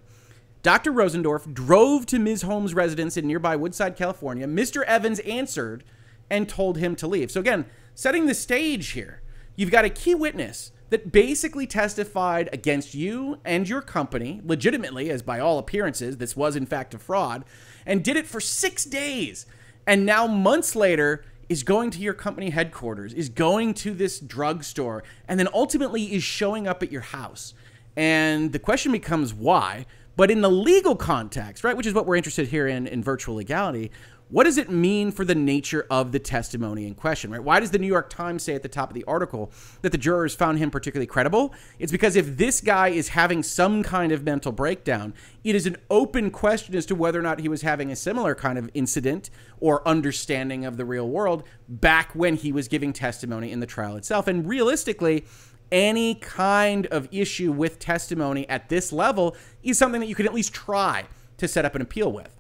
Dr. 0.63 0.93
Rosendorff 0.93 1.53
drove 1.53 2.07
to 2.07 2.21
Ms. 2.21 2.43
Holmes' 2.43 2.73
residence 2.73 3.17
in 3.17 3.27
nearby 3.27 3.57
Woodside, 3.57 3.97
California. 3.97 4.47
Mr. 4.47 4.85
Evans 4.85 5.19
answered 5.21 5.83
and 6.31 6.49
told 6.49 6.79
him 6.79 6.95
to 6.95 7.09
leave. 7.09 7.33
So, 7.33 7.41
again, 7.41 7.65
setting 7.97 8.27
the 8.27 8.35
stage 8.35 8.91
here, 8.91 9.23
you've 9.57 9.71
got 9.71 9.85
a 9.85 9.91
key 9.91 10.15
witness 10.15 10.73
that 10.91 11.11
basically 11.11 11.67
testified 11.67 12.49
against 12.53 12.95
you 12.95 13.39
and 13.45 13.69
your 13.69 13.81
company, 13.81 14.41
legitimately, 14.45 15.11
as 15.11 15.23
by 15.23 15.41
all 15.41 15.59
appearances, 15.59 16.19
this 16.19 16.37
was 16.37 16.57
in 16.57 16.67
fact 16.67 16.95
a 16.95 16.99
fraud, 16.99 17.45
and 17.87 18.05
did 18.05 18.17
it 18.17 18.27
for 18.27 18.41
six 18.41 18.85
days. 18.85 19.47
And 19.87 20.07
now, 20.07 20.27
months 20.27 20.77
later, 20.77 21.25
is 21.49 21.63
going 21.63 21.91
to 21.91 21.99
your 21.99 22.15
company 22.15 22.51
headquarters, 22.51 23.13
is 23.13 23.29
going 23.29 23.75
to 23.75 23.93
this 23.93 24.19
drugstore, 24.19 25.03
and 25.29 25.39
then 25.39 25.49
ultimately 25.53 26.15
is 26.15 26.23
showing 26.23 26.67
up 26.67 26.83
at 26.83 26.93
your 26.93 27.03
house. 27.03 27.55
And 27.97 28.53
the 28.53 28.59
question 28.59 28.93
becomes 28.93 29.35
why. 29.35 29.87
But 30.17 30.31
in 30.31 30.43
the 30.43 30.51
legal 30.51 30.95
context, 30.95 31.65
right, 31.65 31.77
which 31.77 31.87
is 31.87 31.95
what 31.95 32.07
we're 32.07 32.17
interested 32.17 32.49
here 32.49 32.69
in 32.69 32.87
in 32.87 33.03
virtual 33.03 33.35
legality, 33.35 33.91
what 34.35 34.47
does 34.47 34.59
it 34.59 34.69
mean 34.69 35.13
for 35.13 35.25
the 35.25 35.37
nature 35.37 35.87
of 35.89 36.11
the 36.11 36.19
testimony 36.19 36.89
in 36.89 36.97
question, 36.97 37.31
right? 37.31 37.41
Why 37.41 37.61
does 37.61 37.71
the 37.71 37.79
New 37.79 37.87
York 37.87 38.11
Times 38.11 38.43
say 38.43 38.57
at 38.57 38.65
the 38.65 38.69
top 38.69 38.91
of 38.91 38.95
the 38.95 39.05
article 39.05 39.53
that 39.83 39.93
the 39.93 39.99
jurors 39.99 40.35
found 40.35 40.59
him 40.59 40.73
particularly 40.73 41.07
credible? 41.07 41.55
It's 41.79 41.93
because 41.93 42.17
if 42.17 42.37
this 42.37 42.61
guy 42.61 42.89
is 42.89 43.11
having 43.11 43.45
some 43.45 43.85
kind 43.85 44.11
of 44.11 44.25
mental 44.25 44.51
breakdown, 44.51 45.15
it 45.45 45.55
is 45.55 45.67
an 45.67 45.77
open 45.89 46.33
question 46.33 46.75
as 46.75 46.85
to 46.87 46.97
whether 46.97 47.17
or 47.17 47.23
not 47.23 47.39
he 47.39 47.49
was 47.49 47.63
having 47.63 47.93
a 47.93 47.95
similar 47.95 48.35
kind 48.35 48.59
of 48.59 48.69
incident 48.75 49.31
or 49.61 49.87
understanding 49.87 50.65
of 50.65 50.79
the 50.79 50.85
real 50.85 51.09
world 51.09 51.45
back 51.69 52.13
when 52.13 52.35
he 52.35 52.51
was 52.51 52.67
giving 52.67 52.93
testimony 52.93 53.53
in 53.53 53.61
the 53.61 53.67
trial 53.67 53.95
itself. 53.95 54.27
And 54.27 54.49
realistically, 54.49 55.27
any 55.71 56.17
kind 56.17 56.87
of 56.87 57.09
issue 57.13 57.53
with 57.53 57.79
testimony 57.79 58.49
at 58.49 58.69
this 58.69 58.93
level 58.93 59.37
is 59.63 59.79
something 59.79 60.01
that 60.01 60.09
you 60.09 60.17
could 60.17 60.27
at 60.27 60.35
least 60.35 60.53
try 60.53 61.05
to 61.37 61.47
set 61.47 61.65
up 61.65 61.77
an 61.77 61.83
appeal 61.83 62.11
with. 62.11 62.37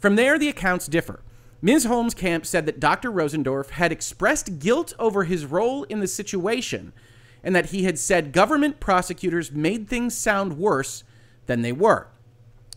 From 0.00 0.16
there, 0.16 0.36
the 0.36 0.48
accounts 0.48 0.88
differ. 0.88 1.20
Ms. 1.60 1.84
Holmes 1.84 2.14
Camp 2.14 2.46
said 2.46 2.66
that 2.66 2.78
Dr. 2.78 3.10
Rosendorff 3.10 3.70
had 3.70 3.90
expressed 3.90 4.60
guilt 4.60 4.94
over 4.98 5.24
his 5.24 5.44
role 5.44 5.82
in 5.84 5.98
the 5.98 6.06
situation 6.06 6.92
and 7.42 7.54
that 7.54 7.66
he 7.66 7.84
had 7.84 7.98
said 7.98 8.32
government 8.32 8.78
prosecutors 8.78 9.50
made 9.50 9.88
things 9.88 10.16
sound 10.16 10.58
worse 10.58 11.02
than 11.46 11.62
they 11.62 11.72
were. 11.72 12.08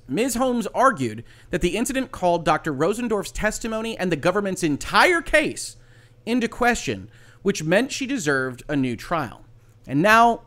Ms. 0.07 0.35
Holmes 0.35 0.67
argued 0.67 1.23
that 1.51 1.61
the 1.61 1.77
incident 1.77 2.11
called 2.11 2.43
Dr. 2.43 2.73
Rosendorff's 2.73 3.31
testimony 3.31 3.97
and 3.97 4.11
the 4.11 4.15
government's 4.15 4.63
entire 4.63 5.21
case 5.21 5.77
into 6.25 6.47
question, 6.47 7.09
which 7.43 7.63
meant 7.63 7.91
she 7.91 8.05
deserved 8.05 8.63
a 8.67 8.75
new 8.75 8.95
trial. 8.95 9.45
And 9.87 10.01
now 10.01 10.41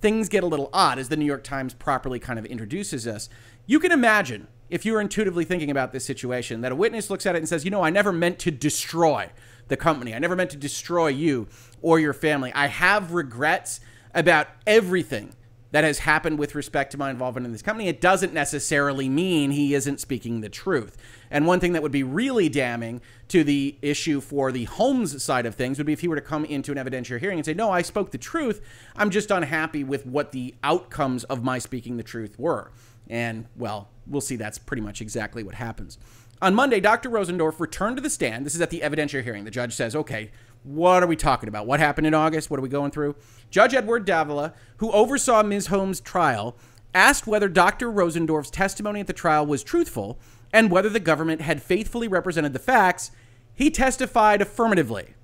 things 0.00 0.28
get 0.28 0.44
a 0.44 0.48
little 0.48 0.70
odd 0.72 0.98
as 0.98 1.08
the 1.08 1.16
New 1.16 1.24
York 1.24 1.44
Times 1.44 1.74
properly 1.74 2.18
kind 2.18 2.38
of 2.38 2.46
introduces 2.46 3.06
us. 3.06 3.28
You 3.66 3.78
can 3.78 3.92
imagine 3.92 4.46
if 4.70 4.84
you're 4.84 5.00
intuitively 5.00 5.44
thinking 5.44 5.70
about 5.70 5.92
this 5.92 6.04
situation, 6.04 6.60
that 6.60 6.72
a 6.72 6.76
witness 6.76 7.10
looks 7.10 7.26
at 7.26 7.34
it 7.34 7.38
and 7.38 7.48
says, 7.48 7.64
you 7.64 7.70
know, 7.70 7.82
I 7.82 7.90
never 7.90 8.12
meant 8.12 8.38
to 8.40 8.50
destroy 8.50 9.30
the 9.68 9.76
company. 9.76 10.14
I 10.14 10.18
never 10.18 10.36
meant 10.36 10.50
to 10.50 10.56
destroy 10.56 11.08
you 11.08 11.48
or 11.82 11.98
your 11.98 12.12
family. 12.12 12.52
I 12.54 12.68
have 12.68 13.12
regrets 13.12 13.80
about 14.14 14.48
everything 14.66 15.34
that 15.72 15.84
has 15.84 16.00
happened 16.00 16.38
with 16.38 16.54
respect 16.54 16.90
to 16.92 16.98
my 16.98 17.10
involvement 17.10 17.46
in 17.46 17.52
this 17.52 17.62
company. 17.62 17.88
It 17.88 18.00
doesn't 18.00 18.34
necessarily 18.34 19.08
mean 19.08 19.52
he 19.52 19.74
isn't 19.74 20.00
speaking 20.00 20.40
the 20.40 20.48
truth. 20.48 20.96
And 21.30 21.46
one 21.46 21.60
thing 21.60 21.74
that 21.74 21.82
would 21.82 21.92
be 21.92 22.02
really 22.02 22.48
damning 22.48 23.00
to 23.28 23.44
the 23.44 23.76
issue 23.80 24.20
for 24.20 24.50
the 24.50 24.64
Holmes 24.64 25.22
side 25.22 25.46
of 25.46 25.54
things 25.54 25.78
would 25.78 25.86
be 25.86 25.92
if 25.92 26.00
he 26.00 26.08
were 26.08 26.16
to 26.16 26.20
come 26.20 26.44
into 26.44 26.72
an 26.72 26.78
evidentiary 26.78 27.20
hearing 27.20 27.38
and 27.38 27.46
say, 27.46 27.54
No, 27.54 27.70
I 27.70 27.82
spoke 27.82 28.10
the 28.10 28.18
truth. 28.18 28.60
I'm 28.96 29.10
just 29.10 29.30
unhappy 29.30 29.84
with 29.84 30.06
what 30.06 30.32
the 30.32 30.54
outcomes 30.64 31.22
of 31.24 31.44
my 31.44 31.60
speaking 31.60 31.96
the 31.96 32.02
truth 32.02 32.36
were. 32.36 32.72
And, 33.10 33.46
well, 33.56 33.90
we'll 34.06 34.22
see 34.22 34.36
that's 34.36 34.56
pretty 34.56 34.80
much 34.80 35.02
exactly 35.02 35.42
what 35.42 35.56
happens. 35.56 35.98
On 36.40 36.54
Monday, 36.54 36.80
Dr. 36.80 37.10
Rosendorff 37.10 37.60
returned 37.60 37.96
to 37.96 38.02
the 38.02 38.08
stand. 38.08 38.46
This 38.46 38.54
is 38.54 38.62
at 38.62 38.70
the 38.70 38.80
evidentiary 38.80 39.22
hearing. 39.22 39.44
The 39.44 39.50
judge 39.50 39.74
says, 39.74 39.94
okay, 39.94 40.30
what 40.62 41.02
are 41.02 41.06
we 41.06 41.16
talking 41.16 41.48
about? 41.48 41.66
What 41.66 41.80
happened 41.80 42.06
in 42.06 42.14
August? 42.14 42.50
What 42.50 42.58
are 42.58 42.62
we 42.62 42.68
going 42.68 42.92
through? 42.92 43.16
Judge 43.50 43.74
Edward 43.74 44.06
Davila, 44.06 44.54
who 44.78 44.90
oversaw 44.92 45.42
Ms. 45.42 45.66
Holmes' 45.66 46.00
trial, 46.00 46.56
asked 46.94 47.26
whether 47.26 47.48
Dr. 47.48 47.90
Rosendorff's 47.90 48.50
testimony 48.50 49.00
at 49.00 49.06
the 49.06 49.12
trial 49.12 49.44
was 49.44 49.62
truthful 49.62 50.18
and 50.52 50.70
whether 50.70 50.88
the 50.88 51.00
government 51.00 51.40
had 51.40 51.62
faithfully 51.62 52.08
represented 52.08 52.52
the 52.52 52.58
facts, 52.58 53.10
he 53.54 53.70
testified 53.70 54.40
affirmatively. 54.40 55.14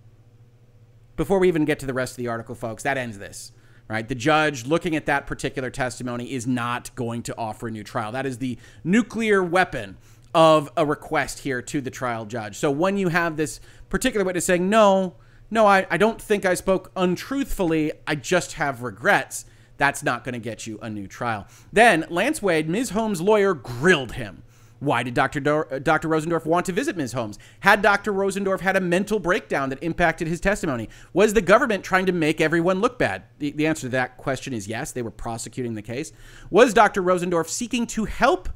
Before 1.16 1.38
we 1.38 1.48
even 1.48 1.64
get 1.64 1.78
to 1.78 1.86
the 1.86 1.94
rest 1.94 2.12
of 2.12 2.18
the 2.18 2.28
article, 2.28 2.54
folks, 2.54 2.82
that 2.82 2.98
ends 2.98 3.18
this. 3.18 3.52
Right? 3.88 4.08
The 4.08 4.16
judge 4.16 4.66
looking 4.66 4.96
at 4.96 5.06
that 5.06 5.26
particular 5.26 5.70
testimony 5.70 6.32
is 6.32 6.46
not 6.46 6.94
going 6.96 7.22
to 7.24 7.38
offer 7.38 7.68
a 7.68 7.70
new 7.70 7.84
trial. 7.84 8.10
That 8.12 8.26
is 8.26 8.38
the 8.38 8.58
nuclear 8.82 9.42
weapon 9.44 9.96
of 10.34 10.70
a 10.76 10.84
request 10.84 11.40
here 11.40 11.62
to 11.62 11.80
the 11.80 11.90
trial 11.90 12.26
judge. 12.26 12.56
So 12.56 12.70
when 12.70 12.98
you 12.98 13.08
have 13.08 13.36
this 13.36 13.60
particular 13.88 14.24
witness 14.24 14.44
saying, 14.44 14.68
no, 14.68 15.14
no, 15.50 15.66
I, 15.66 15.86
I 15.88 15.96
don't 15.96 16.20
think 16.20 16.44
I 16.44 16.54
spoke 16.54 16.90
untruthfully, 16.96 17.92
I 18.06 18.16
just 18.16 18.54
have 18.54 18.82
regrets, 18.82 19.44
that's 19.78 20.02
not 20.02 20.24
going 20.24 20.32
to 20.32 20.38
get 20.38 20.66
you 20.66 20.78
a 20.82 20.90
new 20.90 21.06
trial. 21.06 21.46
Then 21.72 22.06
Lance 22.10 22.42
Wade, 22.42 22.68
Ms. 22.68 22.90
Holmes' 22.90 23.20
lawyer, 23.20 23.54
grilled 23.54 24.12
him. 24.12 24.42
Why 24.78 25.02
did 25.02 25.14
Dr. 25.14 25.40
Do- 25.40 25.64
uh, 25.70 25.78
Dr. 25.78 26.08
Rosendorff 26.08 26.44
want 26.44 26.66
to 26.66 26.72
visit 26.72 26.96
Ms. 26.96 27.12
Holmes? 27.12 27.38
Had 27.60 27.82
Dr. 27.82 28.12
Rosendorff 28.12 28.60
had 28.60 28.76
a 28.76 28.80
mental 28.80 29.18
breakdown 29.18 29.70
that 29.70 29.82
impacted 29.82 30.28
his 30.28 30.40
testimony? 30.40 30.88
Was 31.12 31.34
the 31.34 31.40
government 31.40 31.82
trying 31.84 32.06
to 32.06 32.12
make 32.12 32.40
everyone 32.40 32.80
look 32.80 32.98
bad? 32.98 33.24
The, 33.38 33.52
the 33.52 33.66
answer 33.66 33.82
to 33.82 33.88
that 33.90 34.16
question 34.16 34.52
is 34.52 34.68
yes. 34.68 34.92
They 34.92 35.02
were 35.02 35.10
prosecuting 35.10 35.74
the 35.74 35.82
case. 35.82 36.12
Was 36.50 36.74
Dr. 36.74 37.02
Rosendorff 37.02 37.48
seeking 37.48 37.86
to 37.88 38.04
help 38.04 38.48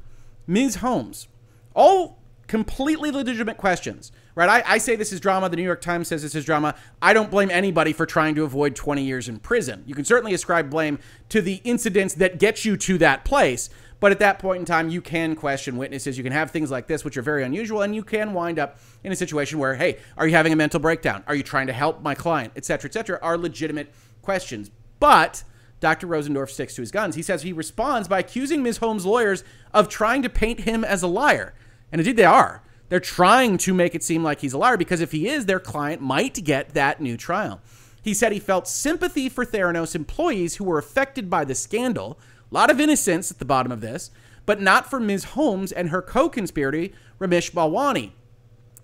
Ms. 0.47 0.75
Holmes? 0.75 1.27
All 1.73 2.21
completely 2.51 3.11
legitimate 3.11 3.55
questions, 3.55 4.11
right? 4.35 4.49
I, 4.49 4.73
I, 4.73 4.77
say 4.77 4.97
this 4.97 5.13
is 5.13 5.21
drama. 5.21 5.47
The 5.47 5.55
New 5.55 5.63
York 5.63 5.79
Times 5.79 6.09
says 6.09 6.21
this 6.21 6.35
is 6.35 6.43
drama. 6.43 6.75
I 7.01 7.13
don't 7.13 7.31
blame 7.31 7.49
anybody 7.49 7.93
for 7.93 8.05
trying 8.05 8.35
to 8.35 8.43
avoid 8.43 8.75
20 8.75 9.01
years 9.03 9.29
in 9.29 9.39
prison. 9.39 9.85
You 9.87 9.95
can 9.95 10.03
certainly 10.03 10.33
ascribe 10.33 10.69
blame 10.69 10.99
to 11.29 11.41
the 11.41 11.61
incidents 11.63 12.13
that 12.15 12.39
get 12.39 12.65
you 12.65 12.75
to 12.75 12.97
that 12.97 13.23
place. 13.23 13.69
But 14.01 14.11
at 14.11 14.19
that 14.19 14.39
point 14.39 14.59
in 14.59 14.65
time, 14.65 14.89
you 14.89 14.99
can 14.99 15.35
question 15.35 15.77
witnesses. 15.77 16.17
You 16.17 16.23
can 16.23 16.33
have 16.33 16.51
things 16.51 16.69
like 16.69 16.87
this, 16.87 17.05
which 17.05 17.15
are 17.15 17.21
very 17.21 17.43
unusual, 17.43 17.83
and 17.83 17.95
you 17.95 18.03
can 18.03 18.33
wind 18.33 18.59
up 18.59 18.79
in 19.03 19.11
a 19.13 19.15
situation 19.15 19.59
where, 19.59 19.75
hey, 19.75 19.99
are 20.17 20.27
you 20.27 20.35
having 20.35 20.51
a 20.51 20.55
mental 20.57 20.79
breakdown? 20.79 21.23
Are 21.27 21.35
you 21.35 21.43
trying 21.43 21.67
to 21.67 21.73
help 21.73 22.01
my 22.01 22.15
client, 22.15 22.51
et 22.55 22.65
cetera, 22.65 22.89
et 22.89 22.93
cetera, 22.93 23.19
are 23.21 23.37
legitimate 23.37 23.93
questions. 24.21 24.71
But 24.99 25.43
Dr. 25.79 26.07
Rosendorff 26.07 26.49
sticks 26.49 26.75
to 26.75 26.81
his 26.81 26.91
guns. 26.91 27.15
He 27.15 27.21
says 27.21 27.41
he 27.43 27.53
responds 27.53 28.07
by 28.07 28.19
accusing 28.19 28.63
Ms. 28.63 28.77
Holmes' 28.77 29.05
lawyers 29.05 29.43
of 29.73 29.89
trying 29.89 30.21
to 30.23 30.29
paint 30.29 30.61
him 30.61 30.83
as 30.83 31.03
a 31.03 31.07
liar. 31.07 31.53
And 31.91 31.99
indeed, 31.99 32.17
they 32.17 32.25
are. 32.25 32.63
They're 32.89 32.99
trying 32.99 33.57
to 33.59 33.73
make 33.73 33.95
it 33.95 34.03
seem 34.03 34.23
like 34.23 34.41
he's 34.41 34.53
a 34.53 34.57
liar 34.57 34.77
because 34.77 35.01
if 35.01 35.11
he 35.11 35.27
is, 35.27 35.45
their 35.45 35.59
client 35.59 36.01
might 36.01 36.43
get 36.43 36.73
that 36.73 37.01
new 37.01 37.17
trial. 37.17 37.61
He 38.03 38.13
said 38.13 38.31
he 38.31 38.39
felt 38.39 38.67
sympathy 38.67 39.29
for 39.29 39.45
Theranos 39.45 39.95
employees 39.95 40.55
who 40.55 40.63
were 40.63 40.79
affected 40.79 41.29
by 41.29 41.45
the 41.45 41.55
scandal. 41.55 42.19
A 42.51 42.55
lot 42.55 42.69
of 42.69 42.79
innocence 42.79 43.31
at 43.31 43.39
the 43.39 43.45
bottom 43.45 43.71
of 43.71 43.81
this, 43.81 44.11
but 44.45 44.61
not 44.61 44.89
for 44.89 44.99
Ms. 44.99 45.23
Holmes 45.23 45.71
and 45.71 45.89
her 45.89 46.01
co 46.01 46.27
conspirator, 46.27 46.93
Ramesh 47.19 47.51
Balwani. 47.51 48.11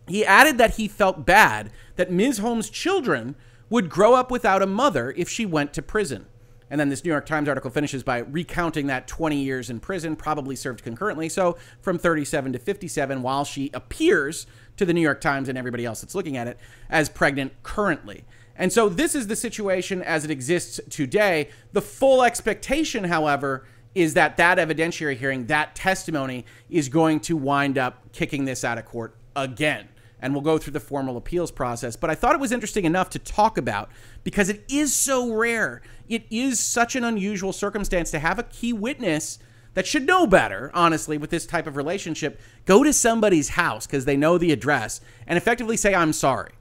He 0.07 0.25
added 0.25 0.57
that 0.57 0.75
he 0.75 0.88
felt 0.88 1.25
bad 1.25 1.71
that 1.97 2.12
Ms. 2.12 2.38
Holmes' 2.38 2.69
children 2.69 3.36
would 3.69 3.89
grow 3.89 4.13
up 4.13 4.31
without 4.31 4.62
a 4.62 4.67
mother 4.67 5.13
if 5.17 5.27
she 5.27 5.45
went 5.45 5.74
to 5.74 5.81
prison. 5.81 6.27
And 6.69 6.79
then 6.79 6.89
this 6.89 7.03
New 7.03 7.12
York 7.12 7.25
Times 7.25 7.47
article 7.47 7.71
finishes 7.71 8.03
by 8.03 8.19
recounting 8.19 8.88
that 8.88 9.07
20 9.07 9.38
years 9.38 9.69
in 9.69 9.79
prison, 9.79 10.15
probably 10.15 10.55
served 10.55 10.83
concurrently. 10.83 11.29
So 11.29 11.57
from 11.81 11.97
37 11.97 12.53
to 12.53 12.59
57, 12.59 13.21
while 13.21 13.45
she 13.45 13.69
appears 13.74 14.47
to 14.75 14.86
the 14.86 14.93
New 14.93 15.01
York 15.01 15.21
Times 15.21 15.50
and 15.50 15.57
everybody 15.57 15.86
else 15.86 16.01
that's 16.01 16.15
looking 16.15 16.38
at 16.38 16.47
it 16.47 16.57
as 16.89 17.09
pregnant 17.09 17.53
currently. 17.63 18.25
And 18.57 18.73
so 18.73 18.89
this 18.89 19.15
is 19.15 19.27
the 19.27 19.35
situation 19.35 20.01
as 20.01 20.25
it 20.25 20.31
exists 20.31 20.79
today. 20.89 21.49
The 21.73 21.81
full 21.81 22.23
expectation, 22.23 23.05
however, 23.05 23.65
is 23.93 24.15
that 24.15 24.37
that 24.37 24.57
evidentiary 24.57 25.15
hearing, 25.15 25.47
that 25.47 25.75
testimony, 25.75 26.45
is 26.69 26.89
going 26.89 27.19
to 27.21 27.37
wind 27.37 27.77
up 27.77 28.11
kicking 28.11 28.45
this 28.45 28.63
out 28.63 28.77
of 28.77 28.85
court 28.85 29.15
again 29.35 29.89
and 30.19 30.33
we'll 30.33 30.41
go 30.41 30.57
through 30.57 30.73
the 30.73 30.79
formal 30.79 31.17
appeals 31.17 31.51
process. 31.51 31.95
But 31.95 32.09
I 32.09 32.15
thought 32.15 32.33
it 32.33 32.41
was 32.41 32.51
interesting 32.51 32.85
enough 32.85 33.09
to 33.11 33.19
talk 33.19 33.57
about 33.57 33.89
because 34.23 34.49
it 34.49 34.63
is 34.69 34.93
so 34.93 35.31
rare. 35.31 35.81
It 36.09 36.25
is 36.29 36.59
such 36.59 36.95
an 36.95 37.03
unusual 37.03 37.53
circumstance 37.53 38.11
to 38.11 38.19
have 38.19 38.39
a 38.39 38.43
key 38.43 38.73
witness 38.73 39.39
that 39.75 39.85
should 39.85 40.07
know 40.07 40.25
better, 40.25 40.71
honestly, 40.73 41.19
with 41.19 41.29
this 41.29 41.45
type 41.45 41.67
of 41.67 41.77
relationship, 41.77 42.39
go 42.65 42.83
to 42.83 42.91
somebody's 42.91 43.49
house 43.49 43.85
because 43.85 44.05
they 44.05 44.17
know 44.17 44.37
the 44.39 44.51
address 44.51 45.01
and 45.27 45.37
effectively 45.37 45.77
say, 45.77 45.93
I'm 45.93 46.13
sorry. 46.13 46.51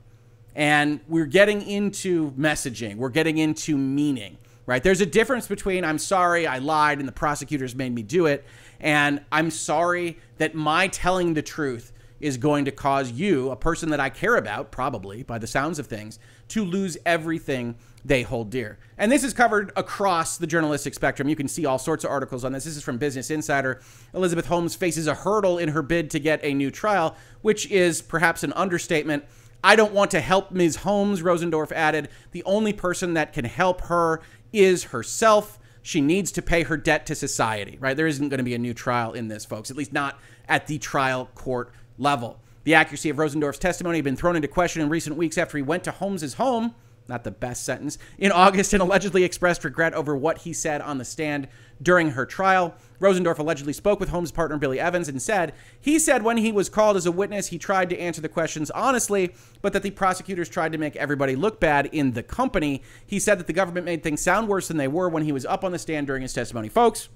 And 0.57 1.01
we're 1.07 1.27
getting 1.27 1.61
into 1.61 2.33
messaging, 2.33 2.97
we're 2.97 3.11
getting 3.11 3.37
into 3.37 3.77
meaning, 3.77 4.39
right? 4.65 4.83
There's 4.83 5.03
a 5.03 5.07
difference 5.07 5.47
between 5.47 5.85
I'm 5.85 5.99
sorry, 5.99 6.47
I 6.47 6.59
lied, 6.59 6.99
and 6.99 7.07
the 7.07 7.13
prosecutors 7.13 7.75
made 7.75 7.95
me 7.95 8.03
do 8.03 8.25
it, 8.25 8.43
and 8.81 9.21
I'm 9.31 9.51
sorry 9.51 10.19
that 10.39 10.55
my 10.55 10.89
telling 10.89 11.35
the 11.35 11.43
truth 11.43 11.93
is 12.21 12.39
going 12.39 12.65
to 12.65 12.71
cause 12.71 13.13
you, 13.13 13.51
a 13.51 13.57
person 13.57 13.91
that 13.91 14.01
I 14.01 14.09
care 14.09 14.37
about, 14.37 14.71
probably 14.73 15.23
by 15.23 15.37
the 15.37 15.47
sounds 15.47 15.79
of 15.79 15.87
things, 15.89 16.19
to 16.49 16.65
lose 16.65 16.97
everything 17.05 17.75
they 18.03 18.23
hold 18.23 18.49
dear. 18.49 18.79
And 18.97 19.13
this 19.13 19.25
is 19.25 19.35
covered 19.35 19.73
across 19.77 20.39
the 20.39 20.47
journalistic 20.47 20.95
spectrum. 20.95 21.29
You 21.29 21.37
can 21.37 21.49
see 21.49 21.67
all 21.67 21.79
sorts 21.79 22.05
of 22.05 22.11
articles 22.11 22.45
on 22.45 22.53
this. 22.53 22.65
This 22.65 22.79
is 22.79 22.83
from 22.83 22.97
Business 22.97 23.31
Insider. 23.31 23.83
Elizabeth 24.15 24.47
Holmes 24.47 24.75
faces 24.75 25.07
a 25.07 25.15
hurdle 25.15 25.59
in 25.59 25.69
her 25.69 25.83
bid 25.83 26.11
to 26.13 26.19
get 26.19 26.41
a 26.43 26.55
new 26.55 26.71
trial, 26.71 27.15
which 27.43 27.71
is 27.71 28.01
perhaps 28.01 28.43
an 28.43 28.55
understatement. 28.55 29.25
I 29.67 29.75
don't 29.75 29.93
want 29.93 30.13
to 30.13 30.21
help 30.21 30.53
Ms. 30.53 30.77
Holmes, 30.77 31.23
Rosendorff 31.23 31.73
added. 31.73 32.09
The 32.31 32.45
only 32.45 32.73
person 32.73 33.15
that 33.15 33.33
can 33.33 33.45
help 33.45 33.81
her 33.83 34.21
is 34.53 34.85
herself. 34.85 35.59
She 35.83 36.01
needs 36.01 36.31
to 36.33 36.43
pay 36.43 36.63
her 36.63 36.77
debt 36.77 37.05
to 37.07 37.17
society, 37.17 37.77
right? 37.81 37.97
There 37.97 38.07
isn't 38.07 38.29
going 38.29 38.39
to 38.39 38.45
be 38.45 38.55
a 38.55 38.61
new 38.61 38.73
trial 38.73 39.13
in 39.13 39.27
this, 39.27 39.45
folks, 39.45 39.69
at 39.69 39.77
least 39.77 39.93
not 39.93 40.21
at 40.49 40.69
the 40.69 40.79
trial 40.79 41.31
court 41.35 41.73
level. 41.99 42.39
The 42.63 42.75
accuracy 42.75 43.11
of 43.11 43.17
Rosendorff's 43.17 43.59
testimony 43.59 43.99
had 43.99 44.05
been 44.05 44.15
thrown 44.15 44.37
into 44.37 44.47
question 44.47 44.83
in 44.83 44.89
recent 44.89 45.17
weeks 45.17 45.37
after 45.37 45.57
he 45.57 45.65
went 45.65 45.83
to 45.83 45.91
Holmes's 45.91 46.35
home, 46.35 46.77
not 47.09 47.25
the 47.25 47.33
best 47.33 47.65
sentence, 47.65 47.99
in 48.19 48.31
August 48.31 48.73
and 48.73 48.81
allegedly 48.81 49.25
expressed 49.25 49.65
regret 49.65 49.95
over 49.95 50.17
what 50.17 50.39
he 50.39 50.53
said 50.53 50.81
on 50.81 50.99
the 50.99 51.05
stand 51.05 51.49
during 51.83 52.11
her 52.11 52.27
trial. 52.27 52.75
Rosendorff 53.01 53.39
allegedly 53.39 53.73
spoke 53.73 54.01
with 54.01 54.09
Holmes' 54.09 54.33
partner 54.33 54.57
Billy 54.57 54.81
Evans 54.81 55.09
and 55.09 55.21
said, 55.21 55.53
he 55.79 55.99
said 55.99 56.23
when 56.23 56.39
he 56.39 56.51
was 56.51 56.69
called 56.69 56.97
as 56.97 57.07
a 57.07 57.13
witness, 57.13 57.49
he 57.49 57.59
tried 57.59 57.91
to 57.91 57.99
answer 57.99 58.21
the 58.21 58.29
questions 58.29 58.71
honestly, 58.71 59.35
but 59.61 59.73
that 59.73 59.83
the 59.83 59.91
prosecutors 59.91 60.49
tried 60.49 60.73
to 60.73 60.79
make 60.79 60.97
everybody 60.97 61.37
look 61.37 61.61
bad 61.61 61.87
in 61.93 62.13
the 62.13 62.23
company. 62.23 62.83
He 63.07 63.19
said 63.19 63.39
that 63.39 63.47
the 63.47 63.53
government 63.53 63.85
made 63.85 64.03
things 64.03 64.23
sound 64.23 64.49
worse 64.49 64.69
than 64.69 64.79
they 64.79 64.89
were 64.89 65.09
when 65.09 65.25
he 65.25 65.33
was 65.33 65.45
up 65.45 65.65
on 65.65 65.73
the 65.73 65.79
stand 65.79 66.07
during 66.07 66.23
his 66.23 66.33
testimony. 66.33 66.69
Folks, 66.69 67.09